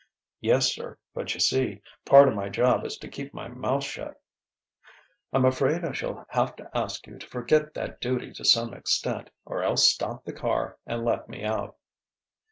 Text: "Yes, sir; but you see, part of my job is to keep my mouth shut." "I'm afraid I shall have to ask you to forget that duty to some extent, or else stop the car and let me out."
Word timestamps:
"Yes, 0.39 0.73
sir; 0.73 0.97
but 1.13 1.31
you 1.35 1.39
see, 1.39 1.83
part 2.05 2.27
of 2.27 2.33
my 2.33 2.49
job 2.49 2.87
is 2.87 2.97
to 2.97 3.07
keep 3.07 3.35
my 3.35 3.47
mouth 3.47 3.83
shut." 3.83 4.19
"I'm 5.31 5.45
afraid 5.45 5.85
I 5.85 5.91
shall 5.91 6.25
have 6.29 6.55
to 6.55 6.75
ask 6.75 7.05
you 7.05 7.19
to 7.19 7.27
forget 7.27 7.75
that 7.75 8.01
duty 8.01 8.33
to 8.33 8.43
some 8.43 8.73
extent, 8.73 9.29
or 9.45 9.61
else 9.61 9.91
stop 9.93 10.23
the 10.25 10.33
car 10.33 10.79
and 10.87 11.05
let 11.05 11.29
me 11.29 11.43
out." 11.43 11.75